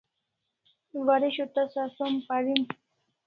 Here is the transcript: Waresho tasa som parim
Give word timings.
Waresho 1.05 1.45
tasa 1.53 1.83
som 1.97 2.13
parim 2.27 2.61